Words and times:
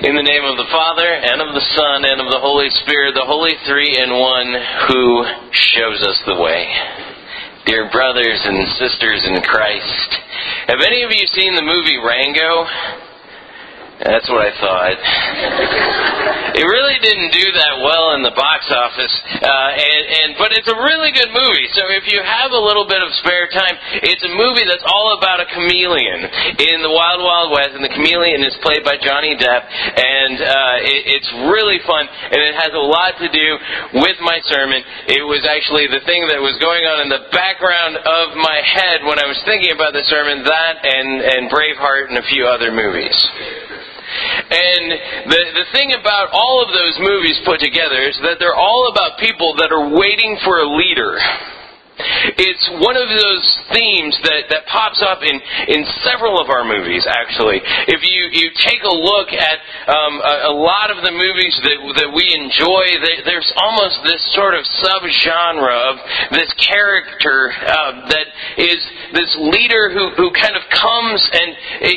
In 0.00 0.16
the 0.16 0.24
name 0.24 0.48
of 0.48 0.56
the 0.56 0.72
Father, 0.72 1.04
and 1.04 1.44
of 1.44 1.52
the 1.52 1.60
Son, 1.76 2.08
and 2.08 2.24
of 2.24 2.32
the 2.32 2.40
Holy 2.40 2.72
Spirit, 2.80 3.12
the 3.12 3.28
Holy 3.28 3.52
Three 3.68 4.00
in 4.00 4.08
One, 4.08 4.48
who 4.88 5.28
shows 5.52 6.00
us 6.00 6.16
the 6.24 6.40
way. 6.40 6.64
Dear 7.66 7.92
brothers 7.92 8.40
and 8.48 8.64
sisters 8.80 9.28
in 9.28 9.44
Christ, 9.44 10.10
have 10.72 10.80
any 10.80 11.04
of 11.04 11.12
you 11.12 11.26
seen 11.36 11.52
the 11.52 11.60
movie 11.60 12.00
Rango? 12.00 12.64
That's 14.00 14.24
what 14.32 14.40
I 14.40 14.52
thought. 14.56 14.96
it 16.56 16.64
really 16.64 16.96
didn't 17.04 17.36
do 17.36 17.46
that 17.52 17.84
well 17.84 18.16
in 18.16 18.24
the 18.24 18.32
box 18.32 18.64
office, 18.72 19.12
uh, 19.44 19.70
and, 19.76 20.02
and 20.08 20.28
but 20.40 20.56
it's 20.56 20.72
a 20.72 20.78
really 20.80 21.12
good 21.12 21.28
movie. 21.28 21.68
So 21.76 21.84
if 21.92 22.08
you 22.08 22.24
have 22.24 22.48
a 22.48 22.62
little 22.64 22.88
bit 22.88 23.04
of 23.04 23.12
spare 23.20 23.52
time, 23.52 23.76
it's 24.00 24.24
a 24.24 24.32
movie 24.32 24.64
that's 24.64 24.88
all 24.88 25.20
about 25.20 25.44
a 25.44 25.46
chameleon 25.52 26.32
in 26.64 26.80
the 26.80 26.88
Wild 26.88 27.20
Wild 27.20 27.52
West, 27.52 27.76
and 27.76 27.84
the 27.84 27.92
chameleon 27.92 28.40
is 28.40 28.56
played 28.64 28.88
by 28.88 28.96
Johnny 28.96 29.36
Depp, 29.36 29.68
and 29.68 30.34
uh, 30.40 30.76
it, 30.80 31.20
it's 31.20 31.30
really 31.52 31.76
fun, 31.84 32.08
and 32.08 32.40
it 32.40 32.56
has 32.56 32.72
a 32.72 32.80
lot 32.80 33.20
to 33.20 33.28
do 33.28 33.48
with 34.00 34.16
my 34.24 34.40
sermon. 34.48 34.80
It 35.12 35.28
was 35.28 35.44
actually 35.44 35.92
the 35.92 36.00
thing 36.08 36.24
that 36.32 36.40
was 36.40 36.56
going 36.56 36.88
on 36.88 37.04
in 37.04 37.12
the 37.12 37.28
background 37.36 38.00
of 38.00 38.32
my 38.40 38.64
head 38.64 39.04
when 39.04 39.20
I 39.20 39.28
was 39.28 39.36
thinking 39.44 39.76
about 39.76 39.92
the 39.92 40.08
sermon. 40.08 40.40
That 40.40 40.80
and 40.88 41.20
and 41.20 41.42
Braveheart 41.52 42.08
and 42.08 42.16
a 42.16 42.24
few 42.32 42.48
other 42.48 42.72
movies. 42.72 43.12
And 44.50 44.84
the, 45.30 45.40
the 45.54 45.66
thing 45.72 45.92
about 45.92 46.30
all 46.32 46.64
of 46.66 46.74
those 46.74 46.98
movies 46.98 47.38
put 47.44 47.60
together 47.60 48.02
is 48.02 48.18
that 48.22 48.38
they're 48.38 48.58
all 48.58 48.90
about 48.90 49.18
people 49.18 49.54
that 49.58 49.70
are 49.70 49.88
waiting 49.94 50.38
for 50.42 50.58
a 50.58 50.68
leader. 50.68 51.18
It's 52.38 52.66
one 52.80 52.96
of 52.96 53.08
those 53.08 53.46
themes 53.72 54.14
that, 54.24 54.50
that 54.50 54.66
pops 54.66 55.02
up 55.02 55.22
in, 55.22 55.36
in 55.68 55.84
several 56.04 56.40
of 56.40 56.48
our 56.50 56.64
movies, 56.64 57.06
actually. 57.08 57.60
If 57.88 58.00
you, 58.02 58.20
you 58.32 58.50
take 58.60 58.82
a 58.82 58.94
look 58.94 59.32
at 59.32 59.58
um, 59.88 60.20
a, 60.20 60.34
a, 60.52 60.54
lot 60.54 60.90
of 60.90 61.02
the 61.02 61.12
movies 61.12 61.56
that, 61.64 61.78
that 62.04 62.10
we 62.12 62.24
enjoy, 62.36 62.84
they, 63.00 63.24
there's 63.24 63.48
almost 63.56 64.02
this 64.04 64.20
sort 64.34 64.54
of 64.54 64.64
subgenre 64.84 65.72
of 65.72 65.94
this 66.36 66.52
character 66.60 67.52
uh, 67.52 68.08
that 68.08 68.26
is 68.58 68.80
this 69.12 69.30
leader 69.40 69.90
who, 69.90 70.10
who 70.16 70.28
kind 70.36 70.54
of 70.54 70.62
comes 70.70 71.20
and 71.32 71.48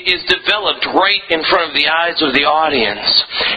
is 0.07 0.23
developed 0.29 0.85
right 0.95 1.23
in 1.29 1.43
front 1.49 1.69
of 1.69 1.73
the 1.75 1.87
eyes 1.87 2.17
of 2.21 2.33
the 2.33 2.45
audience. 2.45 3.05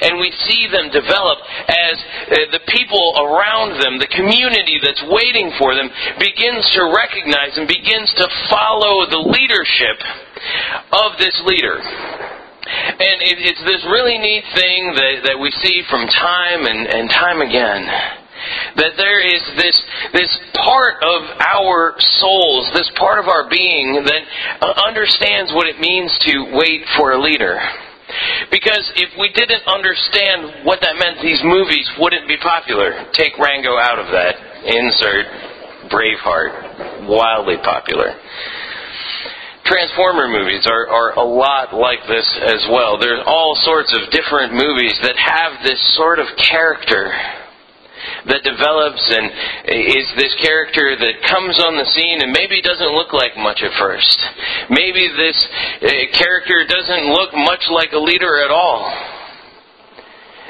And 0.02 0.18
we 0.20 0.32
see 0.46 0.68
them 0.68 0.90
develop 0.92 1.38
as 1.68 1.96
uh, 1.96 2.34
the 2.52 2.62
people 2.68 3.14
around 3.16 3.80
them, 3.80 3.98
the 3.98 4.10
community 4.12 4.78
that's 4.82 5.02
waiting 5.08 5.52
for 5.58 5.74
them, 5.74 5.88
begins 6.36 6.68
to 6.76 6.92
recognize 6.92 7.56
and 7.56 7.64
begins 7.64 8.12
to 8.12 8.28
follow 8.52 9.08
the 9.08 9.24
leadership 9.24 9.96
of 10.92 11.16
this 11.16 11.32
leader. 11.48 11.80
And 11.80 13.16
it, 13.24 13.40
it's 13.40 13.64
this 13.64 13.80
really 13.88 14.18
neat 14.20 14.44
thing 14.52 14.92
that, 14.92 15.32
that 15.32 15.38
we 15.40 15.48
see 15.64 15.80
from 15.88 16.04
time 16.04 16.68
and, 16.68 16.84
and 16.92 17.08
time 17.08 17.40
again. 17.40 17.88
That 18.76 19.00
there 19.00 19.18
is 19.24 19.40
this, 19.56 19.76
this 20.12 20.28
part 20.60 21.00
of 21.00 21.24
our 21.40 21.96
souls, 22.20 22.68
this 22.76 22.90
part 23.00 23.18
of 23.18 23.32
our 23.32 23.48
being 23.48 24.04
that 24.04 24.22
uh, 24.60 24.76
understands 24.84 25.56
what 25.56 25.66
it 25.66 25.80
means 25.80 26.12
to 26.28 26.52
wait 26.52 26.84
for 27.00 27.16
a 27.16 27.18
leader. 27.18 27.56
Because 28.52 28.84
if 29.00 29.08
we 29.18 29.32
didn't 29.32 29.64
understand 29.66 30.68
what 30.68 30.84
that 30.84 31.00
meant, 31.00 31.18
these 31.24 31.40
movies 31.42 31.88
wouldn't 31.98 32.28
be 32.28 32.36
popular. 32.36 33.08
Take 33.16 33.38
Rango 33.40 33.80
out 33.80 33.98
of 33.98 34.12
that. 34.12 34.36
Insert 34.68 35.55
Braveheart, 35.88 37.08
wildly 37.08 37.56
popular. 37.62 38.14
Transformer 39.64 40.28
movies 40.28 40.66
are, 40.66 40.86
are 40.86 41.18
a 41.18 41.24
lot 41.24 41.74
like 41.74 41.98
this 42.06 42.26
as 42.46 42.66
well. 42.70 42.98
There's 42.98 43.22
all 43.26 43.58
sorts 43.62 43.92
of 43.98 44.10
different 44.10 44.54
movies 44.54 44.94
that 45.02 45.18
have 45.18 45.64
this 45.64 45.80
sort 45.96 46.20
of 46.20 46.26
character 46.38 47.10
that 48.30 48.42
develops 48.42 49.02
and 49.10 49.26
is 49.66 50.06
this 50.14 50.34
character 50.38 50.94
that 50.94 51.22
comes 51.26 51.58
on 51.58 51.74
the 51.74 51.88
scene 51.90 52.22
and 52.22 52.30
maybe 52.30 52.62
doesn't 52.62 52.94
look 52.94 53.12
like 53.12 53.34
much 53.36 53.62
at 53.62 53.74
first. 53.78 54.18
Maybe 54.70 55.10
this 55.10 55.38
uh, 55.82 55.88
character 56.14 56.62
doesn't 56.68 57.10
look 57.10 57.34
much 57.34 57.66
like 57.70 57.90
a 57.92 57.98
leader 57.98 58.38
at 58.42 58.50
all. 58.50 58.86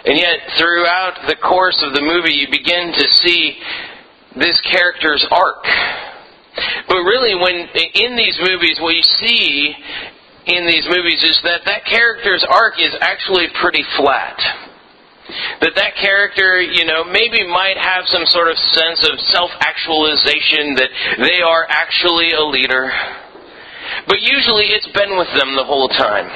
And 0.06 0.16
yet, 0.16 0.38
throughout 0.56 1.26
the 1.26 1.34
course 1.42 1.82
of 1.82 1.92
the 1.92 2.00
movie, 2.00 2.34
you 2.34 2.46
begin 2.46 2.92
to 2.94 3.06
see 3.26 3.58
this 4.38 4.60
character's 4.62 5.26
arc. 5.30 5.64
But 6.88 7.02
really, 7.04 7.34
when 7.34 7.68
in 7.94 8.16
these 8.16 8.38
movies, 8.40 8.78
what 8.80 8.94
you 8.94 9.02
see 9.02 9.74
in 10.46 10.66
these 10.66 10.86
movies 10.88 11.22
is 11.22 11.40
that 11.42 11.62
that 11.66 11.84
character's 11.84 12.44
arc 12.48 12.80
is 12.80 12.94
actually 13.00 13.48
pretty 13.60 13.84
flat. 13.96 14.38
That 15.60 15.74
that 15.74 15.96
character, 15.98 16.62
you 16.62 16.86
know, 16.86 17.02
maybe 17.02 17.42
might 17.46 17.76
have 17.76 18.06
some 18.06 18.24
sort 18.26 18.48
of 18.48 18.56
sense 18.70 19.02
of 19.10 19.18
self-actualization 19.34 20.78
that 20.78 20.90
they 21.18 21.42
are 21.42 21.66
actually 21.68 22.30
a 22.30 22.44
leader. 22.46 22.92
But 24.06 24.22
usually 24.22 24.70
it's 24.70 24.86
been 24.94 25.18
with 25.18 25.28
them 25.34 25.56
the 25.56 25.66
whole 25.66 25.88
time. 25.88 26.30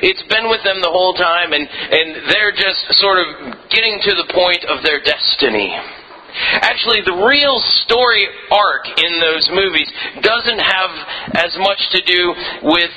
It's 0.00 0.22
been 0.32 0.48
with 0.48 0.64
them 0.64 0.80
the 0.80 0.90
whole 0.90 1.12
time 1.14 1.52
and, 1.52 1.68
and 1.68 2.32
they're 2.32 2.56
just 2.56 2.98
sort 2.98 3.20
of 3.20 3.68
getting 3.70 4.00
to 4.00 4.12
the 4.16 4.32
point 4.32 4.64
of 4.64 4.82
their 4.82 5.00
destiny. 5.04 5.76
Actually, 6.60 7.00
the 7.02 7.24
real 7.24 7.60
story 7.84 8.26
arc 8.50 8.86
in 9.00 9.20
those 9.20 9.48
movies 9.52 9.90
doesn't 10.20 10.58
have 10.58 10.90
as 11.34 11.56
much 11.58 11.80
to 11.90 12.00
do 12.02 12.34
with 12.62 12.90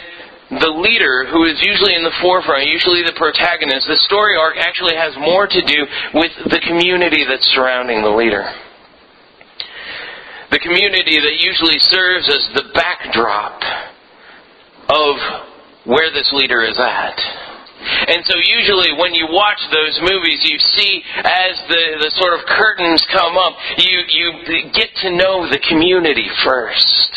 the 0.52 0.68
leader, 0.68 1.26
who 1.32 1.46
is 1.46 1.56
usually 1.64 1.96
in 1.96 2.04
the 2.04 2.12
forefront, 2.22 2.68
usually 2.68 3.04
the 3.04 3.16
protagonist. 3.16 3.88
The 3.88 4.04
story 4.04 4.36
arc 4.36 4.58
actually 4.58 4.96
has 4.96 5.16
more 5.16 5.48
to 5.48 5.62
do 5.64 5.88
with 6.14 6.32
the 6.52 6.60
community 6.60 7.24
that's 7.24 7.48
surrounding 7.56 8.04
the 8.04 8.12
leader. 8.12 8.52
The 10.52 10.60
community 10.60 11.16
that 11.24 11.38
usually 11.40 11.80
serves 11.80 12.28
as 12.28 12.50
the 12.54 12.68
backdrop 12.76 13.64
of 14.90 15.16
where 15.86 16.12
this 16.12 16.30
leader 16.34 16.62
is 16.64 16.78
at. 16.78 17.16
And 17.82 18.26
so 18.26 18.36
usually 18.38 18.94
when 18.94 19.14
you 19.14 19.28
watch 19.30 19.60
those 19.72 20.00
movies, 20.02 20.40
you 20.44 20.58
see 20.78 21.04
as 21.24 21.54
the, 21.68 21.84
the 22.06 22.12
sort 22.18 22.38
of 22.38 22.46
curtains 22.46 23.04
come 23.12 23.38
up, 23.38 23.58
you, 23.78 23.98
you 24.10 24.26
get 24.74 24.90
to 25.02 25.10
know 25.16 25.50
the 25.50 25.60
community 25.70 26.30
first. 26.44 27.10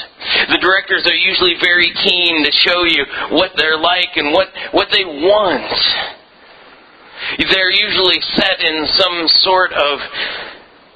The 0.49 0.59
directors 0.59 1.07
are 1.07 1.15
usually 1.15 1.55
very 1.61 1.93
keen 2.05 2.45
to 2.45 2.53
show 2.53 2.85
you 2.85 3.05
what 3.37 3.53
they're 3.57 3.79
like 3.79 4.17
and 4.17 4.33
what, 4.33 4.49
what 4.73 4.89
they 4.91 5.05
want. 5.05 5.73
They're 7.39 7.73
usually 7.73 8.21
set 8.35 8.61
in 8.61 8.87
some 8.97 9.29
sort 9.45 9.73
of 9.73 10.01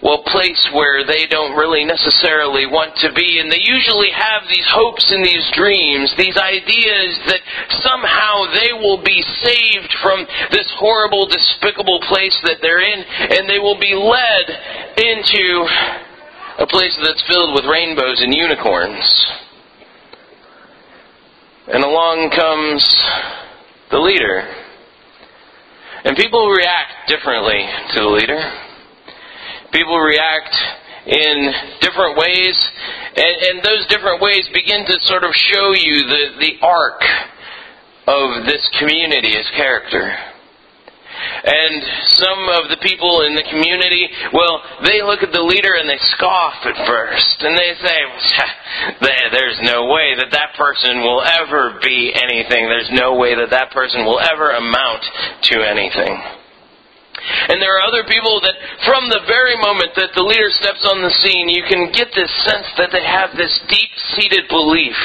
well, 0.00 0.22
place 0.30 0.62
where 0.72 1.04
they 1.04 1.26
don't 1.26 1.58
really 1.58 1.84
necessarily 1.84 2.66
want 2.66 2.94
to 3.02 3.12
be. 3.12 3.40
And 3.40 3.50
they 3.50 3.58
usually 3.58 4.10
have 4.14 4.46
these 4.46 4.66
hopes 4.70 5.10
and 5.10 5.24
these 5.24 5.42
dreams, 5.54 6.14
these 6.16 6.38
ideas 6.38 7.18
that 7.26 7.42
somehow 7.82 8.46
they 8.54 8.72
will 8.78 9.02
be 9.02 9.22
saved 9.42 9.90
from 10.00 10.24
this 10.52 10.70
horrible, 10.78 11.26
despicable 11.26 11.98
place 12.06 12.36
that 12.44 12.58
they're 12.62 12.82
in, 12.82 13.02
and 13.02 13.50
they 13.50 13.58
will 13.58 13.78
be 13.78 13.94
led 13.94 14.46
into 15.02 15.66
a 16.62 16.66
place 16.66 16.94
that's 17.02 17.22
filled 17.26 17.54
with 17.54 17.66
rainbows 17.66 18.22
and 18.22 18.32
unicorns. 18.32 19.02
And 21.66 21.82
along 21.82 22.30
comes 22.30 22.86
the 23.90 23.98
leader. 23.98 24.46
And 26.04 26.16
people 26.16 26.48
react 26.48 27.08
differently 27.08 27.66
to 27.94 28.00
the 28.00 28.08
leader 28.08 28.67
people 29.72 29.98
react 29.98 30.54
in 31.06 31.52
different 31.80 32.16
ways, 32.18 32.56
and, 33.16 33.36
and 33.48 33.62
those 33.62 33.86
different 33.88 34.20
ways 34.20 34.48
begin 34.52 34.84
to 34.86 34.98
sort 35.04 35.24
of 35.24 35.34
show 35.34 35.72
you 35.72 36.04
the, 36.06 36.24
the 36.40 36.52
arc 36.62 37.02
of 38.06 38.46
this 38.46 38.68
community 38.78 39.36
as 39.36 39.46
character. 39.56 40.16
And 41.44 41.82
some 42.08 42.48
of 42.48 42.70
the 42.70 42.78
people 42.82 43.22
in 43.22 43.34
the 43.34 43.42
community, 43.50 44.08
well, 44.32 44.62
they 44.84 45.02
look 45.02 45.22
at 45.22 45.32
the 45.32 45.42
leader 45.42 45.74
and 45.74 45.88
they 45.88 45.98
scoff 46.14 46.54
at 46.64 46.76
first. 46.86 47.42
And 47.42 47.56
they 47.58 47.74
say, 47.82 47.98
there's 49.32 49.58
no 49.62 49.86
way 49.86 50.14
that 50.16 50.30
that 50.30 50.54
person 50.56 51.00
will 51.00 51.22
ever 51.22 51.80
be 51.82 52.12
anything. 52.14 52.68
There's 52.68 52.90
no 52.92 53.16
way 53.16 53.34
that 53.34 53.50
that 53.50 53.72
person 53.72 54.04
will 54.04 54.20
ever 54.20 54.50
amount 54.50 55.04
to 55.42 55.62
anything. 55.62 56.37
And 57.48 57.60
there 57.60 57.76
are 57.76 57.84
other 57.86 58.04
people 58.04 58.40
that, 58.42 58.56
from 58.84 59.08
the 59.08 59.24
very 59.26 59.56
moment 59.56 59.94
that 59.96 60.14
the 60.14 60.24
leader 60.24 60.50
steps 60.50 60.84
on 60.88 61.02
the 61.02 61.14
scene, 61.24 61.48
you 61.48 61.64
can 61.68 61.92
get 61.92 62.08
this 62.14 62.30
sense 62.44 62.66
that 62.76 62.90
they 62.92 63.04
have 63.04 63.36
this 63.36 63.52
deep 63.68 63.92
seated 64.16 64.48
belief 64.48 64.96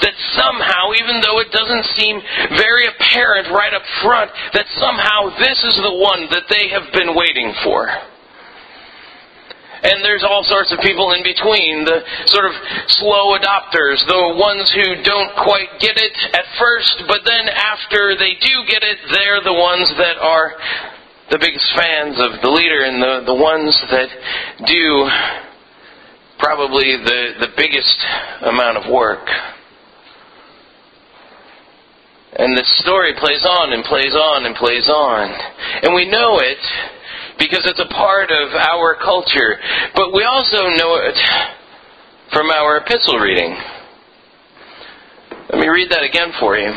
that 0.00 0.16
somehow, 0.32 0.92
even 0.96 1.20
though 1.20 1.40
it 1.40 1.52
doesn't 1.52 1.84
seem 1.96 2.16
very 2.56 2.88
apparent 2.88 3.52
right 3.52 3.74
up 3.74 3.84
front, 4.00 4.30
that 4.56 4.64
somehow 4.80 5.36
this 5.36 5.60
is 5.64 5.76
the 5.84 5.96
one 6.00 6.28
that 6.32 6.48
they 6.48 6.72
have 6.72 6.88
been 6.92 7.12
waiting 7.14 7.52
for. 7.62 7.88
And 9.76 10.00
there's 10.02 10.24
all 10.24 10.42
sorts 10.48 10.72
of 10.72 10.80
people 10.80 11.12
in 11.12 11.22
between, 11.22 11.84
the 11.84 12.00
sort 12.32 12.48
of 12.48 12.54
slow 12.88 13.36
adopters, 13.36 14.00
the 14.08 14.34
ones 14.40 14.72
who 14.72 15.04
don't 15.04 15.30
quite 15.44 15.68
get 15.78 16.00
it 16.00 16.16
at 16.32 16.48
first, 16.58 17.04
but 17.06 17.20
then 17.28 17.44
after 17.52 18.16
they 18.16 18.34
do 18.40 18.54
get 18.66 18.82
it, 18.82 18.98
they're 19.12 19.44
the 19.44 19.52
ones 19.52 19.92
that 20.00 20.16
are 20.16 20.56
the 21.30 21.38
biggest 21.38 21.66
fans 21.76 22.16
of 22.18 22.40
the 22.40 22.50
leader 22.50 22.84
and 22.84 23.02
the, 23.02 23.22
the 23.26 23.34
ones 23.34 23.76
that 23.90 24.08
do 24.66 25.08
probably 26.38 26.96
the, 27.02 27.46
the 27.46 27.50
biggest 27.56 27.98
amount 28.42 28.78
of 28.78 28.92
work. 28.92 29.26
And 32.38 32.56
the 32.56 32.64
story 32.84 33.14
plays 33.18 33.44
on 33.44 33.72
and 33.72 33.82
plays 33.84 34.14
on 34.14 34.44
and 34.46 34.54
plays 34.54 34.88
on. 34.88 35.30
And 35.82 35.94
we 35.94 36.08
know 36.08 36.38
it 36.38 36.60
because 37.38 37.64
it's 37.64 37.80
a 37.80 37.92
part 37.94 38.30
of 38.30 38.52
our 38.52 38.94
culture. 38.96 39.58
But 39.94 40.12
we 40.12 40.22
also 40.22 40.68
know 40.76 41.00
it 41.00 41.18
from 42.32 42.50
our 42.50 42.78
epistle 42.78 43.18
reading. 43.18 43.56
Let 45.50 45.60
me 45.60 45.68
read 45.68 45.90
that 45.90 46.04
again 46.04 46.32
for 46.38 46.58
you. 46.58 46.72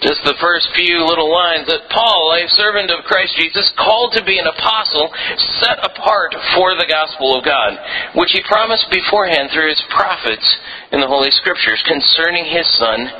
Just 0.00 0.22
the 0.22 0.38
first 0.38 0.70
few 0.78 1.02
little 1.02 1.26
lines 1.26 1.66
that 1.66 1.90
Paul, 1.90 2.30
a 2.38 2.46
servant 2.54 2.90
of 2.90 3.02
Christ 3.02 3.34
Jesus, 3.34 3.66
called 3.74 4.14
to 4.14 4.22
be 4.22 4.38
an 4.38 4.46
apostle, 4.46 5.10
set 5.58 5.82
apart 5.82 6.34
for 6.54 6.78
the 6.78 6.86
gospel 6.86 7.34
of 7.34 7.44
God, 7.44 7.74
which 8.14 8.30
he 8.30 8.42
promised 8.46 8.86
beforehand 8.90 9.50
through 9.50 9.68
his 9.68 9.82
prophets 9.90 10.46
in 10.92 11.00
the 11.00 11.10
Holy 11.10 11.30
Scriptures 11.32 11.82
concerning 11.82 12.46
his 12.46 12.66
Son, 12.78 13.10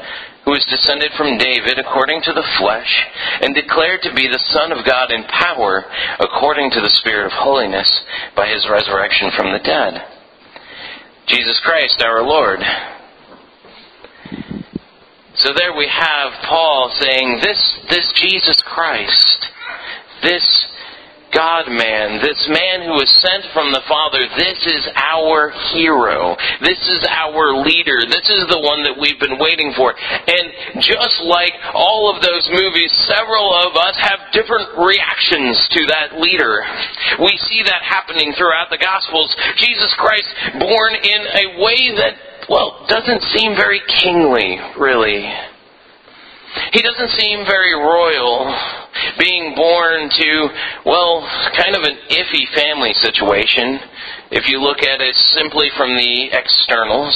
who 0.47 0.55
is 0.55 0.65
descended 0.71 1.11
from 1.19 1.37
David 1.37 1.83
according 1.83 2.23
to 2.23 2.33
the 2.33 2.47
flesh, 2.63 2.95
and 3.43 3.59
declared 3.59 4.03
to 4.03 4.15
be 4.15 4.31
the 4.31 4.47
Son 4.55 4.71
of 4.71 4.87
God 4.87 5.11
in 5.11 5.25
power 5.25 5.85
according 6.21 6.71
to 6.71 6.81
the 6.81 6.95
Spirit 7.03 7.27
of 7.27 7.33
holiness 7.33 7.91
by 8.37 8.47
his 8.47 8.71
resurrection 8.71 9.35
from 9.35 9.51
the 9.51 9.59
dead. 9.67 9.99
Jesus 11.27 11.59
Christ 11.67 12.01
our 12.07 12.23
Lord 12.23 12.63
so 15.39 15.53
there 15.55 15.77
we 15.77 15.87
have 15.87 16.33
Paul 16.45 16.91
saying, 17.01 17.41
this, 17.41 17.79
this 17.91 18.13
Jesus 18.15 18.61
Christ, 18.63 19.47
this 20.23 20.67
God 21.33 21.69
man, 21.69 22.21
this 22.25 22.49
man 22.49 22.89
who 22.89 22.97
was 22.97 23.11
sent 23.21 23.45
from 23.53 23.71
the 23.71 23.85
Father, 23.87 24.25
this 24.37 24.59
is 24.67 24.89
our 24.97 25.53
hero. 25.77 26.37
This 26.65 26.81
is 26.89 27.05
our 27.05 27.55
leader. 27.63 28.01
This 28.09 28.25
is 28.33 28.49
the 28.49 28.61
one 28.65 28.83
that 28.85 28.97
we've 28.97 29.21
been 29.21 29.39
waiting 29.39 29.73
for. 29.77 29.93
And 29.93 30.81
just 30.81 31.21
like 31.23 31.53
all 31.75 32.09
of 32.09 32.23
those 32.23 32.49
movies, 32.51 32.91
several 33.07 33.53
of 33.53 33.77
us 33.77 33.97
have 34.01 34.33
different 34.33 34.73
reactions 34.81 35.55
to 35.77 35.87
that 35.93 36.17
leader. 36.17 36.65
We 37.21 37.37
see 37.37 37.63
that 37.63 37.83
happening 37.85 38.33
throughout 38.33 38.71
the 38.71 38.81
Gospels. 38.81 39.37
Jesus 39.57 39.93
Christ 39.95 40.29
born 40.59 40.93
in 40.97 41.21
a 41.29 41.47
way 41.61 41.93
that 41.95 42.28
well, 42.49 42.85
doesn't 42.89 43.23
seem 43.37 43.55
very 43.55 43.81
kingly, 44.01 44.59
really. 44.79 45.29
He 46.73 46.83
doesn't 46.83 47.11
seem 47.11 47.45
very 47.45 47.75
royal, 47.75 48.49
being 49.19 49.55
born 49.55 50.09
to, 50.09 50.49
well, 50.85 51.21
kind 51.57 51.77
of 51.77 51.83
an 51.83 51.97
iffy 52.11 52.49
family 52.55 52.93
situation, 52.95 53.79
if 54.31 54.49
you 54.49 54.61
look 54.61 54.83
at 54.83 55.01
it 55.01 55.15
simply 55.17 55.69
from 55.77 55.95
the 55.97 56.31
externals. 56.33 57.15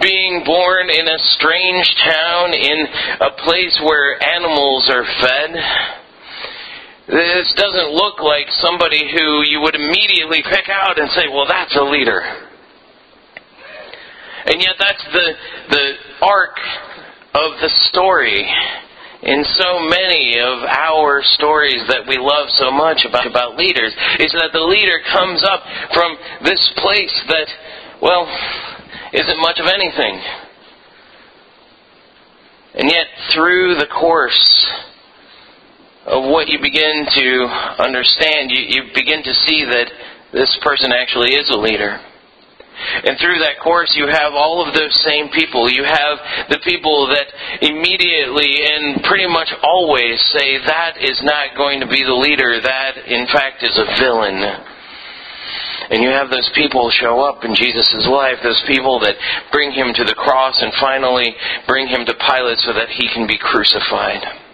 Being 0.00 0.44
born 0.44 0.88
in 0.90 1.08
a 1.08 1.18
strange 1.18 1.94
town, 2.04 2.54
in 2.54 2.86
a 3.20 3.30
place 3.42 3.80
where 3.82 4.22
animals 4.22 4.88
are 4.92 5.04
fed. 5.04 5.50
This 7.08 7.52
doesn't 7.56 7.90
look 7.90 8.20
like 8.20 8.46
somebody 8.60 9.10
who 9.10 9.42
you 9.48 9.60
would 9.62 9.74
immediately 9.74 10.42
pick 10.42 10.68
out 10.68 11.00
and 11.00 11.10
say, 11.10 11.26
well, 11.32 11.46
that's 11.48 11.74
a 11.76 11.82
leader. 11.82 12.47
And 14.48 14.62
yet 14.62 14.76
that's 14.80 15.04
the, 15.12 15.32
the 15.68 15.92
arc 16.24 16.56
of 17.34 17.60
the 17.60 17.68
story 17.90 18.48
in 19.22 19.44
so 19.44 19.80
many 19.80 20.40
of 20.40 20.64
our 20.64 21.22
stories 21.22 21.82
that 21.88 22.06
we 22.08 22.16
love 22.16 22.48
so 22.54 22.70
much 22.70 23.04
about, 23.04 23.26
about 23.26 23.56
leaders 23.56 23.92
is 24.18 24.32
that 24.32 24.50
the 24.54 24.64
leader 24.64 25.00
comes 25.12 25.44
up 25.44 25.60
from 25.92 26.16
this 26.44 26.72
place 26.76 27.12
that, 27.28 27.48
well, 28.00 28.24
isn't 29.12 29.38
much 29.38 29.58
of 29.60 29.66
anything. 29.66 30.16
And 32.74 32.88
yet, 32.88 33.06
through 33.34 33.74
the 33.74 33.88
course 33.88 34.70
of 36.06 36.24
what 36.24 36.48
you 36.48 36.58
begin 36.62 37.04
to 37.04 37.44
understand, 37.84 38.50
you, 38.50 38.64
you 38.64 38.82
begin 38.94 39.22
to 39.24 39.34
see 39.44 39.64
that 39.64 39.90
this 40.32 40.56
person 40.62 40.92
actually 40.92 41.34
is 41.34 41.50
a 41.50 41.58
leader. 41.58 42.00
And 42.78 43.18
through 43.18 43.38
that 43.40 43.58
course, 43.62 43.94
you 43.96 44.06
have 44.06 44.34
all 44.34 44.66
of 44.66 44.74
those 44.74 44.94
same 45.02 45.28
people. 45.30 45.70
You 45.70 45.84
have 45.84 46.18
the 46.48 46.60
people 46.64 47.08
that 47.08 47.26
immediately 47.62 48.64
and 48.64 49.02
pretty 49.04 49.26
much 49.26 49.52
always 49.62 50.20
say, 50.32 50.58
that 50.58 50.96
is 51.00 51.20
not 51.22 51.56
going 51.56 51.80
to 51.80 51.86
be 51.86 52.02
the 52.04 52.14
leader. 52.14 52.60
That, 52.60 52.98
in 53.06 53.26
fact, 53.26 53.62
is 53.62 53.76
a 53.76 53.86
villain. 53.98 54.42
And 55.90 56.02
you 56.02 56.10
have 56.10 56.30
those 56.30 56.50
people 56.54 56.90
show 56.90 57.20
up 57.20 57.44
in 57.44 57.54
Jesus' 57.54 58.06
life, 58.06 58.38
those 58.42 58.62
people 58.66 59.00
that 59.00 59.16
bring 59.52 59.72
him 59.72 59.94
to 59.94 60.04
the 60.04 60.14
cross 60.14 60.60
and 60.60 60.72
finally 60.80 61.34
bring 61.66 61.88
him 61.88 62.04
to 62.04 62.14
Pilate 62.14 62.58
so 62.58 62.72
that 62.74 62.90
he 62.90 63.08
can 63.08 63.26
be 63.26 63.38
crucified. 63.38 64.47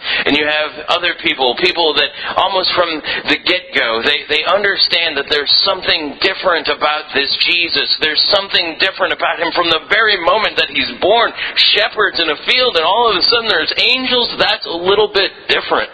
And 0.00 0.36
you 0.36 0.48
have 0.48 0.88
other 0.88 1.12
people, 1.20 1.52
people 1.60 1.92
that 1.94 2.08
almost 2.36 2.72
from 2.72 2.88
the 3.28 3.36
get-go, 3.36 4.00
they, 4.00 4.24
they 4.32 4.42
understand 4.48 5.16
that 5.20 5.28
there's 5.28 5.52
something 5.60 6.16
different 6.24 6.68
about 6.72 7.12
this 7.12 7.28
Jesus. 7.44 7.88
There's 8.00 8.22
something 8.32 8.80
different 8.80 9.12
about 9.12 9.40
him 9.40 9.52
from 9.52 9.68
the 9.68 9.84
very 9.92 10.16
moment 10.24 10.56
that 10.56 10.72
he's 10.72 10.88
born. 11.04 11.32
Shepherds 11.76 12.16
in 12.16 12.32
a 12.32 12.38
field 12.48 12.76
and 12.80 12.84
all 12.84 13.12
of 13.12 13.16
a 13.20 13.24
sudden 13.28 13.48
there's 13.48 13.72
angels. 13.76 14.32
That's 14.40 14.64
a 14.64 14.78
little 14.78 15.12
bit 15.12 15.32
different. 15.52 15.92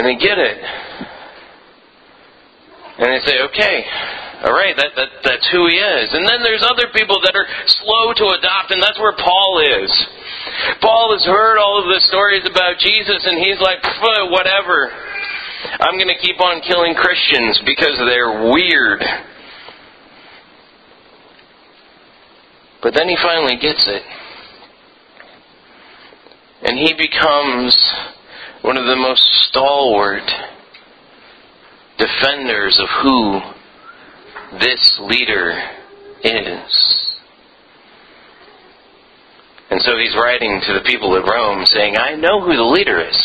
And 0.00 0.08
they 0.08 0.16
get 0.16 0.40
it. 0.40 0.58
And 2.98 3.08
they 3.12 3.20
say, 3.24 3.36
okay, 3.52 3.84
all 4.44 4.52
right, 4.52 4.74
that, 4.76 4.96
that, 4.96 5.10
that's 5.22 5.48
who 5.52 5.68
he 5.68 5.76
is. 5.76 6.08
And 6.12 6.26
then 6.26 6.42
there's 6.42 6.64
other 6.64 6.88
people 6.94 7.20
that 7.22 7.36
are 7.36 7.46
slow 7.66 8.12
to 8.16 8.26
adopt, 8.34 8.72
and 8.72 8.82
that's 8.82 8.98
where 8.98 9.14
Paul 9.14 9.60
is. 9.60 9.90
Paul 10.80 11.16
has 11.16 11.24
heard 11.24 11.58
all 11.58 11.82
of 11.82 11.86
the 11.88 12.00
stories 12.08 12.44
about 12.46 12.78
Jesus, 12.78 13.26
and 13.26 13.38
he's 13.38 13.60
like, 13.60 13.82
whatever. 14.30 14.90
I'm 15.80 15.94
going 15.94 16.08
to 16.08 16.20
keep 16.20 16.40
on 16.40 16.60
killing 16.62 16.94
Christians 16.94 17.60
because 17.64 17.98
they're 17.98 18.50
weird. 18.50 19.02
But 22.82 22.94
then 22.94 23.08
he 23.08 23.16
finally 23.16 23.56
gets 23.56 23.86
it. 23.86 24.02
And 26.62 26.78
he 26.78 26.94
becomes 26.94 27.76
one 28.62 28.76
of 28.76 28.86
the 28.86 28.96
most 28.96 29.24
stalwart 29.48 30.30
defenders 31.98 32.78
of 32.78 32.88
who 33.02 33.40
this 34.58 35.00
leader 35.00 35.60
is. 36.22 37.11
And 39.72 39.80
so 39.80 39.96
he's 39.96 40.12
writing 40.12 40.60
to 40.68 40.76
the 40.76 40.84
people 40.84 41.16
of 41.16 41.24
Rome 41.24 41.64
saying, 41.64 41.96
I 41.96 42.12
know 42.12 42.44
who 42.44 42.52
the 42.52 42.70
leader 42.76 43.00
is. 43.00 43.16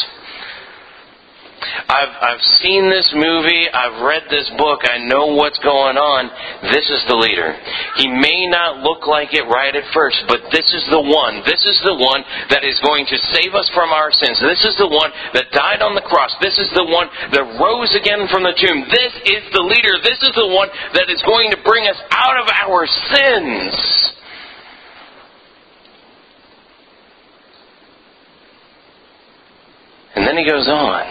I've, 1.92 2.16
I've 2.24 2.46
seen 2.64 2.88
this 2.88 3.12
movie. 3.12 3.68
I've 3.68 4.00
read 4.00 4.32
this 4.32 4.48
book. 4.56 4.88
I 4.88 4.96
know 5.04 5.36
what's 5.36 5.60
going 5.60 6.00
on. 6.00 6.32
This 6.72 6.88
is 6.88 7.04
the 7.12 7.20
leader. 7.20 7.52
He 8.00 8.08
may 8.08 8.48
not 8.48 8.80
look 8.80 9.04
like 9.12 9.36
it 9.36 9.44
right 9.44 9.76
at 9.76 9.92
first, 9.92 10.24
but 10.32 10.40
this 10.56 10.72
is 10.72 10.88
the 10.88 11.04
one. 11.04 11.44
This 11.44 11.60
is 11.68 11.84
the 11.84 12.00
one 12.00 12.24
that 12.48 12.64
is 12.64 12.80
going 12.80 13.04
to 13.12 13.20
save 13.36 13.52
us 13.52 13.68
from 13.76 13.92
our 13.92 14.08
sins. 14.16 14.40
This 14.40 14.64
is 14.64 14.80
the 14.80 14.88
one 14.88 15.12
that 15.36 15.52
died 15.52 15.84
on 15.84 16.00
the 16.00 16.08
cross. 16.08 16.32
This 16.40 16.56
is 16.56 16.72
the 16.72 16.88
one 16.88 17.12
that 17.36 17.60
rose 17.60 17.92
again 17.92 18.24
from 18.32 18.48
the 18.48 18.56
tomb. 18.56 18.88
This 18.88 19.14
is 19.36 19.44
the 19.52 19.68
leader. 19.68 20.00
This 20.00 20.24
is 20.24 20.32
the 20.32 20.48
one 20.48 20.72
that 20.96 21.12
is 21.12 21.20
going 21.28 21.52
to 21.52 21.60
bring 21.68 21.92
us 21.92 22.00
out 22.16 22.40
of 22.40 22.48
our 22.48 22.88
sins. 22.88 24.16
And 30.18 30.26
then 30.26 30.34
he 30.34 30.50
goes 30.50 30.66
on. 30.66 31.06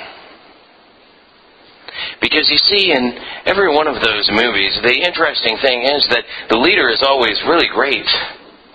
Because 2.20 2.50
you 2.50 2.58
see, 2.58 2.90
in 2.90 3.14
every 3.46 3.70
one 3.72 3.86
of 3.86 4.02
those 4.02 4.26
movies, 4.34 4.74
the 4.82 4.98
interesting 4.98 5.56
thing 5.62 5.86
is 5.86 6.02
that 6.10 6.26
the 6.50 6.58
leader 6.58 6.90
is 6.90 7.06
always 7.06 7.38
really 7.46 7.70
great, 7.70 8.04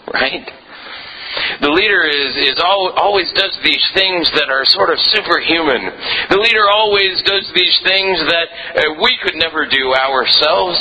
right? 0.07 0.47
The 1.59 1.67
leader 1.67 2.07
is, 2.07 2.47
is 2.47 2.63
al- 2.63 2.95
always 2.95 3.27
does 3.35 3.59
these 3.61 3.83
things 3.93 4.31
that 4.39 4.47
are 4.47 4.63
sort 4.63 4.89
of 4.89 5.03
superhuman. 5.11 5.91
The 6.31 6.39
leader 6.39 6.63
always 6.71 7.19
does 7.27 7.51
these 7.51 7.75
things 7.83 8.15
that 8.31 8.47
uh, 8.47 9.03
we 9.03 9.19
could 9.21 9.35
never 9.35 9.67
do 9.67 9.91
ourselves. 9.91 10.79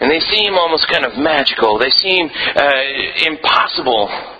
And 0.00 0.10
they 0.10 0.20
seem 0.20 0.54
almost 0.54 0.88
kind 0.88 1.04
of 1.04 1.20
magical. 1.20 1.78
They 1.78 1.92
seem 1.92 2.30
uh, 2.32 3.28
impossible 3.28 4.33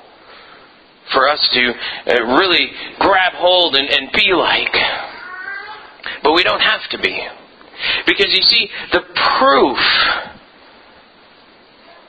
for 1.13 1.29
us 1.29 1.49
to 1.53 1.73
uh, 2.07 2.25
really 2.39 2.71
grab 2.99 3.33
hold 3.35 3.77
and, 3.77 3.89
and 3.89 4.13
be 4.13 4.33
like. 4.33 4.75
But 6.23 6.33
we 6.33 6.43
don't 6.43 6.61
have 6.61 6.89
to 6.91 6.99
be. 6.99 7.21
Because 8.07 8.29
you 8.29 8.43
see, 8.43 8.69
the 8.93 9.03
proof 9.39 9.79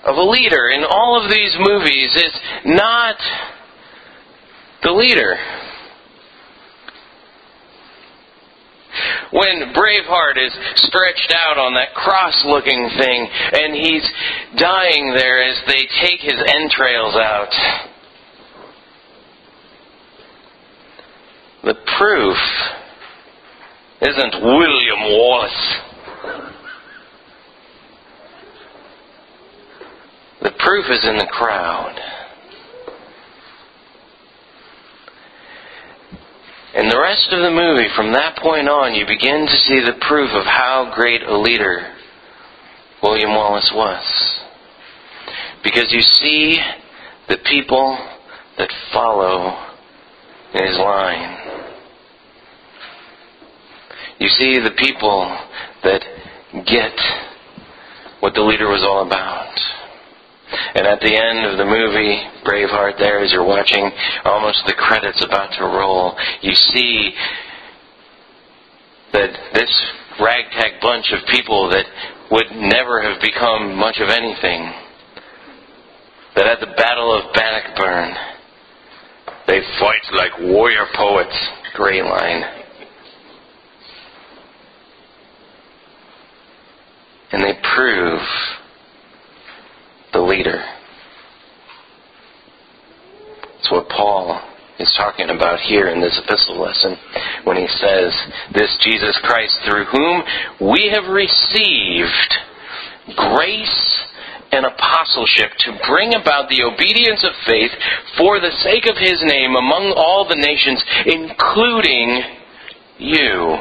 of 0.06 0.16
a 0.16 0.24
leader 0.24 0.70
in 0.70 0.84
all 0.84 1.22
of 1.22 1.32
these 1.32 1.56
movies 1.60 2.12
is 2.16 2.40
not 2.66 3.16
the 4.84 4.92
leader. 4.92 5.36
When 9.32 9.74
Braveheart 9.74 10.38
is 10.38 10.54
stretched 10.76 11.34
out 11.36 11.58
on 11.58 11.74
that 11.74 11.94
cross 11.94 12.46
looking 12.46 12.90
thing 12.98 13.28
and 13.28 13.76
he's 13.76 14.06
dying 14.56 15.14
there 15.14 15.44
as 15.44 15.58
they 15.68 15.88
take 16.02 16.22
his 16.22 16.40
entrails 16.48 17.16
out, 17.16 17.52
the 21.66 21.74
proof 21.98 22.38
isn't 24.00 24.44
William 24.44 25.00
Wallace. 25.02 25.76
The 30.44 30.52
proof 30.60 30.86
is 30.92 31.04
in 31.06 31.18
the 31.18 31.26
crowd. 31.26 32.00
In 36.76 36.88
the 36.88 37.00
rest 37.00 37.30
of 37.32 37.42
the 37.42 37.50
movie, 37.50 37.88
from 37.96 38.14
that 38.14 38.38
point 38.38 38.70
on, 38.70 38.94
you 38.94 39.08
begin 39.08 39.48
to 39.48 39.58
see 39.58 39.80
the 39.80 39.98
proof 40.08 40.30
of 40.34 40.46
how 40.46 40.92
great 40.94 41.24
a 41.24 41.36
leader 41.36 41.96
William 43.02 43.32
Wallace 43.32 43.72
was. 43.74 44.40
Because 45.64 45.92
you 45.92 46.02
see 46.02 46.60
the 47.28 47.38
people 47.38 47.98
that 48.60 48.70
follow 48.94 49.66
his 50.54 50.78
line. 50.78 51.45
You 54.20 54.30
see 54.30 54.60
the 54.60 54.76
people 54.78 55.38
that 55.84 56.02
get 56.66 56.96
what 58.22 58.34
the 58.34 58.42
leader 58.42 58.68
was 58.68 58.84
all 58.84 59.06
about. 59.06 59.54
And 60.76 60.88
at 60.88 61.00
the 61.02 61.12
end 61.12 61.46
of 61.46 61.58
the 61.58 61.66
movie, 61.66 62.22
Braveheart, 62.46 62.98
there 62.98 63.20
as 63.20 63.32
you're 63.32 63.46
watching, 63.46 63.92
almost 64.24 64.64
the 64.68 64.74
credits 64.74 65.24
about 65.24 65.52
to 65.58 65.64
roll, 65.64 66.16
you 66.42 66.54
see 66.54 67.14
that 69.12 69.32
this 69.54 69.72
ragtag 70.20 70.82
bunch 70.82 71.12
of 71.12 71.28
people 71.28 71.70
that 71.70 71.86
would 72.32 72.52
never 72.52 73.02
have 73.02 73.22
become 73.22 73.76
much 73.76 73.98
of 74.00 74.10
anything, 74.10 74.72
that 76.36 76.48
at 76.48 76.60
the 76.60 76.74
Battle 76.78 77.14
of 77.14 77.34
Bannockburn, 77.34 78.16
they 79.48 79.60
fight 79.80 80.02
like 80.14 80.40
warrior 80.40 80.86
poets, 80.96 81.36
Gray 81.74 82.02
line. 82.02 82.55
And 87.36 87.44
they 87.44 87.60
prove 87.76 88.22
the 90.14 90.22
leader. 90.22 90.64
It's 93.60 93.70
what 93.70 93.90
Paul 93.90 94.40
is 94.80 94.90
talking 94.96 95.30
about 95.30 95.60
here 95.60 95.90
in 95.90 96.00
this 96.00 96.18
epistle 96.24 96.62
lesson 96.62 96.96
when 97.44 97.58
he 97.58 97.68
says, 97.68 98.16
This 98.54 98.78
Jesus 98.80 99.20
Christ, 99.22 99.52
through 99.68 99.84
whom 99.84 100.24
we 100.72 100.90
have 100.96 101.12
received 101.12 102.32
grace 103.18 104.00
and 104.54 104.66
apostleship 104.66 105.52
to 105.60 105.78
bring 105.90 106.16
about 106.16 106.48
the 106.48 106.64
obedience 106.64 107.26
of 107.26 107.36
faith 107.46 107.72
for 108.18 108.40
the 108.40 108.56
sake 108.64 108.88
of 108.88 108.96
his 108.96 109.22
name 109.26 109.58
among 109.58 109.94
all 109.98 110.26
the 110.26 110.40
nations, 110.40 110.82
including 111.06 112.24
you, 112.98 113.60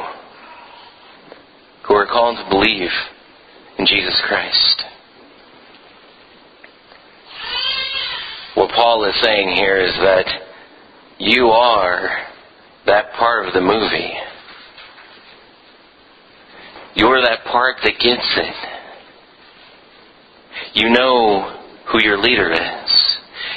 who 1.85 1.93
are 1.93 2.07
called 2.07 2.37
to 2.37 2.49
believe 2.49 2.91
in 3.77 3.85
Jesus 3.85 4.21
Christ. 4.27 4.83
What 8.55 8.69
Paul 8.71 9.05
is 9.05 9.15
saying 9.21 9.49
here 9.55 9.81
is 9.81 9.93
that 9.95 10.25
you 11.19 11.47
are 11.47 12.25
that 12.85 13.11
part 13.13 13.47
of 13.47 13.53
the 13.53 13.61
movie. 13.61 14.13
You're 16.95 17.21
that 17.21 17.43
part 17.45 17.77
that 17.83 17.99
gets 17.99 18.37
it. 18.37 18.55
You 20.73 20.89
know 20.89 21.61
who 21.91 22.01
your 22.01 22.17
leader 22.17 22.51
is. 22.51 22.84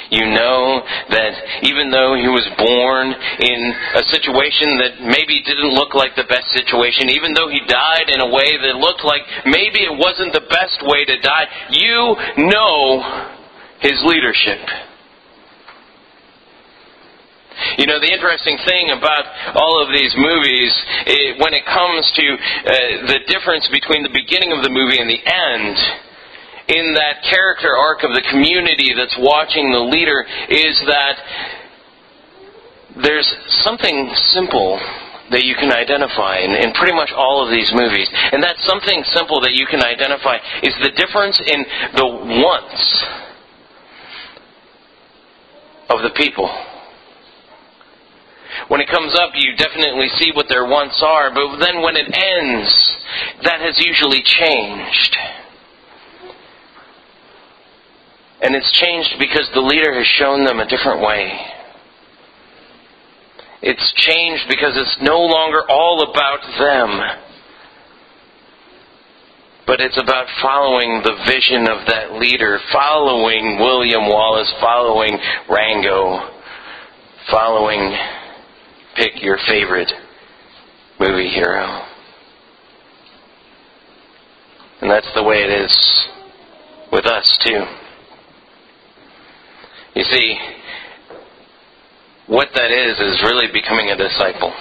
You 0.09 0.25
know 0.25 0.81
that 1.13 1.33
even 1.69 1.93
though 1.93 2.17
he 2.17 2.25
was 2.25 2.41
born 2.57 3.13
in 3.13 3.59
a 3.93 4.03
situation 4.09 4.81
that 4.81 5.05
maybe 5.05 5.37
didn't 5.45 5.77
look 5.77 5.93
like 5.93 6.17
the 6.17 6.25
best 6.25 6.49
situation, 6.49 7.13
even 7.13 7.37
though 7.37 7.45
he 7.45 7.61
died 7.69 8.09
in 8.09 8.17
a 8.17 8.29
way 8.29 8.57
that 8.57 8.81
looked 8.81 9.05
like 9.05 9.21
maybe 9.45 9.85
it 9.85 9.93
wasn't 9.93 10.33
the 10.33 10.49
best 10.49 10.81
way 10.81 11.05
to 11.05 11.15
die, 11.21 11.45
you 11.77 12.17
know 12.49 13.37
his 13.85 14.01
leadership. 14.01 14.65
You 17.77 17.85
know, 17.85 17.99
the 17.99 18.09
interesting 18.09 18.57
thing 18.65 18.89
about 18.95 19.29
all 19.55 19.83
of 19.83 19.93
these 19.93 20.15
movies, 20.15 20.71
it, 21.05 21.37
when 21.43 21.53
it 21.53 21.67
comes 21.67 22.07
to 22.15 22.25
uh, 22.33 23.13
the 23.13 23.19
difference 23.27 23.67
between 23.67 24.01
the 24.01 24.15
beginning 24.15 24.55
of 24.55 24.63
the 24.63 24.71
movie 24.71 24.97
and 24.97 25.09
the 25.11 25.21
end, 25.21 25.75
in 26.69 26.93
that 26.93 27.25
character 27.29 27.75
arc 27.75 28.03
of 28.03 28.13
the 28.13 28.21
community 28.29 28.93
that's 28.95 29.17
watching 29.19 29.71
the 29.71 29.79
leader, 29.79 30.25
is 30.49 30.77
that 30.85 31.15
there's 33.01 33.27
something 33.63 34.09
simple 34.33 34.79
that 35.31 35.43
you 35.43 35.55
can 35.55 35.71
identify 35.71 36.39
in, 36.39 36.51
in, 36.51 36.73
pretty 36.73 36.93
much 36.93 37.11
all 37.13 37.45
of 37.45 37.51
these 37.51 37.71
movies. 37.73 38.09
And 38.31 38.41
that 38.43 38.57
something 38.65 39.03
simple 39.13 39.41
that 39.41 39.53
you 39.53 39.65
can 39.67 39.81
identify 39.81 40.37
is 40.63 40.73
the 40.81 40.89
difference 40.97 41.39
in 41.39 41.65
the 41.95 42.07
wants 42.41 42.81
of 45.89 46.01
the 46.01 46.09
people. 46.15 46.49
When 48.67 48.81
it 48.81 48.89
comes 48.89 49.17
up, 49.17 49.31
you 49.35 49.55
definitely 49.55 50.09
see 50.17 50.31
what 50.33 50.49
their 50.49 50.65
wants 50.65 51.01
are, 51.05 51.33
but 51.33 51.57
then 51.57 51.81
when 51.81 51.95
it 51.95 52.09
ends, 52.09 52.69
that 53.43 53.61
has 53.61 53.77
usually 53.85 54.21
changed. 54.21 55.17
And 58.41 58.55
it's 58.55 58.71
changed 58.79 59.15
because 59.19 59.49
the 59.53 59.61
leader 59.61 59.93
has 59.93 60.07
shown 60.17 60.45
them 60.45 60.59
a 60.59 60.67
different 60.67 61.01
way. 61.01 61.31
It's 63.61 63.93
changed 63.97 64.43
because 64.47 64.77
it's 64.77 64.97
no 65.01 65.19
longer 65.19 65.63
all 65.69 66.09
about 66.09 66.39
them. 66.57 67.01
But 69.67 69.81
it's 69.81 69.99
about 70.01 70.25
following 70.41 71.01
the 71.03 71.15
vision 71.27 71.67
of 71.67 71.85
that 71.87 72.13
leader, 72.13 72.59
following 72.71 73.59
William 73.59 74.07
Wallace, 74.07 74.51
following 74.61 75.19
Rango, 75.49 76.29
following 77.29 77.95
pick 78.95 79.21
your 79.21 79.37
favorite 79.47 79.91
movie 80.99 81.29
hero. 81.29 81.85
And 84.81 84.89
that's 84.89 85.09
the 85.13 85.23
way 85.23 85.37
it 85.37 85.65
is 85.65 86.07
with 86.91 87.05
us, 87.05 87.37
too. 87.45 87.88
You 89.99 90.05
see, 90.05 90.37
what 92.27 92.47
that 92.55 92.71
is, 92.71 92.95
is 93.03 93.21
really 93.27 93.51
becoming 93.51 93.91
a 93.91 93.97
disciple 93.97 94.53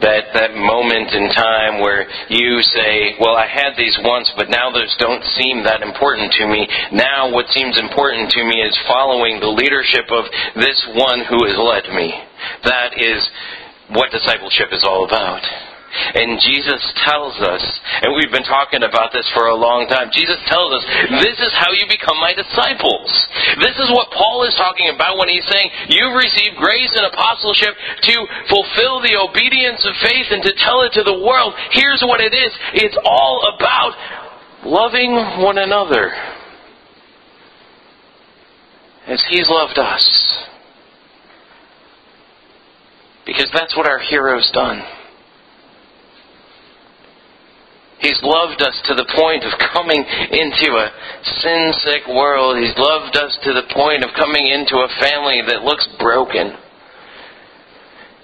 that 0.00 0.32
that 0.34 0.56
moment 0.56 1.12
in 1.12 1.28
time 1.30 1.78
where 1.78 2.08
you 2.30 2.60
say, 2.62 3.14
"Well, 3.20 3.36
I 3.36 3.46
had 3.46 3.76
these 3.76 3.96
once, 4.02 4.32
but 4.36 4.50
now 4.50 4.72
those 4.72 4.90
don't 4.98 5.22
seem 5.38 5.62
that 5.62 5.82
important 5.82 6.32
to 6.32 6.48
me. 6.48 6.66
Now 6.90 7.30
what 7.30 7.46
seems 7.50 7.78
important 7.78 8.32
to 8.32 8.42
me 8.42 8.60
is 8.60 8.76
following 8.88 9.38
the 9.38 9.54
leadership 9.54 10.10
of 10.10 10.24
this 10.56 10.82
one 10.94 11.20
who 11.20 11.44
has 11.44 11.56
led 11.56 11.94
me." 11.94 12.10
That 12.64 12.98
is 12.98 13.30
what 13.90 14.10
discipleship 14.10 14.72
is 14.72 14.82
all 14.82 15.04
about. 15.04 15.46
And 16.14 16.40
Jesus 16.42 16.82
tells 17.06 17.38
us, 17.38 17.62
and 18.02 18.14
we've 18.14 18.32
been 18.32 18.46
talking 18.46 18.82
about 18.82 19.12
this 19.12 19.28
for 19.34 19.46
a 19.46 19.54
long 19.54 19.86
time, 19.86 20.10
Jesus 20.12 20.38
tells 20.46 20.74
us, 20.74 20.84
this 21.22 21.38
is 21.38 21.52
how 21.54 21.70
you 21.72 21.86
become 21.86 22.18
my 22.18 22.34
disciples. 22.34 23.08
This 23.62 23.78
is 23.78 23.88
what 23.94 24.10
Paul 24.10 24.44
is 24.44 24.54
talking 24.58 24.90
about 24.90 25.18
when 25.18 25.28
he's 25.28 25.46
saying, 25.46 25.70
you've 25.88 26.16
received 26.16 26.56
grace 26.56 26.92
and 26.96 27.06
apostleship 27.06 27.74
to 28.10 28.14
fulfill 28.50 29.00
the 29.02 29.14
obedience 29.18 29.84
of 29.86 29.94
faith 30.02 30.28
and 30.30 30.42
to 30.42 30.52
tell 30.66 30.82
it 30.82 30.92
to 30.98 31.02
the 31.04 31.14
world. 31.14 31.54
Here's 31.70 32.02
what 32.02 32.20
it 32.20 32.34
is. 32.34 32.52
It's 32.74 32.98
all 33.04 33.54
about 33.54 33.94
loving 34.64 35.14
one 35.42 35.58
another 35.58 36.12
as 39.06 39.22
he's 39.28 39.48
loved 39.48 39.78
us. 39.78 40.06
Because 43.26 43.50
that's 43.54 43.76
what 43.76 43.86
our 43.86 43.98
hero's 43.98 44.50
done. 44.52 44.82
He's 48.00 48.20
loved 48.22 48.62
us 48.62 48.80
to 48.88 48.94
the 48.94 49.04
point 49.14 49.44
of 49.44 49.52
coming 49.72 50.00
into 50.00 50.68
a 50.72 50.88
sin 51.44 51.72
sick 51.84 52.08
world. 52.08 52.56
He's 52.56 52.76
loved 52.76 53.16
us 53.16 53.36
to 53.44 53.52
the 53.52 53.68
point 53.74 54.04
of 54.04 54.16
coming 54.16 54.48
into 54.48 54.80
a 54.80 54.88
family 55.00 55.42
that 55.46 55.62
looks 55.62 55.86
broken. 55.98 56.56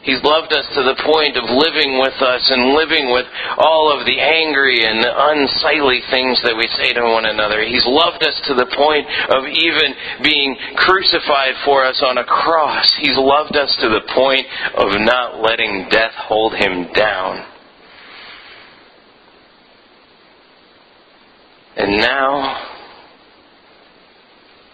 He's 0.07 0.23
loved 0.23 0.55
us 0.55 0.65
to 0.79 0.87
the 0.87 0.95
point 1.03 1.35
of 1.37 1.51
living 1.51 1.99
with 1.99 2.15
us 2.23 2.47
and 2.47 2.79
living 2.79 3.11
with 3.11 3.27
all 3.59 3.91
of 3.91 4.07
the 4.07 4.15
angry 4.23 4.87
and 4.87 5.03
unsightly 5.03 5.99
things 6.15 6.39
that 6.47 6.55
we 6.55 6.71
say 6.79 6.95
to 6.95 7.03
one 7.03 7.27
another. 7.27 7.67
He's 7.67 7.85
loved 7.85 8.23
us 8.23 8.39
to 8.47 8.55
the 8.55 8.71
point 8.71 9.03
of 9.35 9.51
even 9.51 9.89
being 10.23 10.55
crucified 10.79 11.59
for 11.67 11.85
us 11.85 12.01
on 12.07 12.23
a 12.23 12.25
cross. 12.25 12.87
He's 13.03 13.19
loved 13.19 13.59
us 13.59 13.75
to 13.83 13.89
the 13.91 14.07
point 14.15 14.47
of 14.79 14.95
not 15.03 15.43
letting 15.43 15.89
death 15.91 16.15
hold 16.15 16.55
him 16.55 16.87
down. 16.95 17.56
And 21.77 21.99
now, 21.99 22.57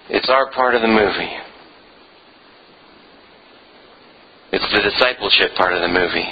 it's 0.08 0.30
our 0.30 0.52
part 0.52 0.76
of 0.76 0.82
the 0.82 0.88
movie. 0.88 1.34
It's 4.52 4.70
the 4.72 4.88
discipleship 4.88 5.56
part 5.56 5.72
of 5.72 5.80
the 5.80 5.88
movie. 5.88 6.28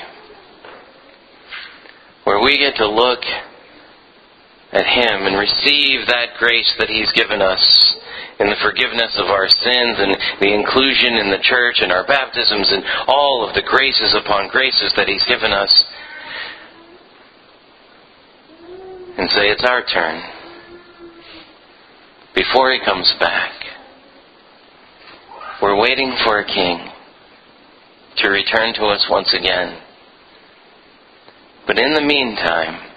Where 2.24 2.40
we 2.40 2.58
get 2.58 2.76
to 2.76 2.88
look 2.88 3.20
at 4.72 4.86
Him 4.86 5.26
and 5.26 5.36
receive 5.36 6.06
that 6.06 6.38
grace 6.38 6.72
that 6.78 6.88
He's 6.88 7.10
given 7.12 7.42
us 7.42 7.96
in 8.38 8.46
the 8.46 8.60
forgiveness 8.62 9.18
of 9.18 9.26
our 9.26 9.48
sins 9.48 9.96
and 9.98 10.14
the 10.40 10.54
inclusion 10.54 11.16
in 11.16 11.30
the 11.30 11.42
church 11.42 11.80
and 11.80 11.90
our 11.90 12.06
baptisms 12.06 12.70
and 12.70 12.84
all 13.08 13.44
of 13.48 13.54
the 13.54 13.66
graces 13.66 14.14
upon 14.14 14.48
graces 14.50 14.92
that 14.96 15.08
He's 15.08 15.24
given 15.26 15.50
us. 15.50 15.74
And 19.18 19.28
say, 19.30 19.50
it's 19.50 19.64
our 19.66 19.82
turn. 19.84 20.39
Before 22.34 22.72
He 22.72 22.80
comes 22.84 23.12
back. 23.18 23.52
We're 25.62 25.78
waiting 25.78 26.16
for 26.24 26.40
a 26.40 26.46
King 26.46 26.90
to 28.18 28.28
return 28.28 28.74
to 28.74 28.84
us 28.86 29.06
once 29.10 29.34
again. 29.38 29.78
But 31.66 31.78
in 31.78 31.92
the 31.92 32.00
meantime, 32.00 32.90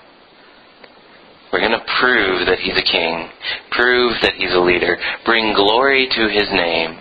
we're 1.52 1.60
going 1.60 1.72
to 1.72 1.86
prove 2.00 2.48
that 2.48 2.60
He's 2.60 2.78
a 2.78 2.92
king, 2.92 3.30
prove 3.70 4.14
that 4.22 4.34
He's 4.34 4.54
a 4.54 4.60
leader, 4.60 4.98
bring 5.26 5.54
glory 5.54 6.08
to 6.10 6.28
His 6.28 6.50
name 6.52 7.00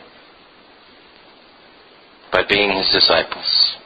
by 2.30 2.42
being 2.48 2.76
His 2.76 2.88
disciples 2.92 3.76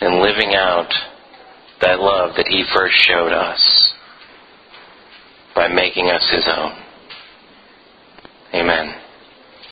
and 0.00 0.20
living 0.20 0.54
out 0.54 0.92
that 1.80 2.00
love 2.00 2.34
that 2.36 2.48
He 2.48 2.64
first 2.74 2.94
showed 2.96 3.32
us 3.32 3.92
by 5.60 5.68
making 5.68 6.08
us 6.08 6.26
His 6.30 6.46
own. 6.48 6.72
Amen. 8.54 8.94